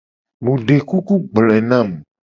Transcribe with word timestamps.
Mu 0.43 0.53
de 0.67 0.75
kuku 0.89 1.13
gbloe 1.31 1.59
na 1.69 1.77
mu. 1.87 1.95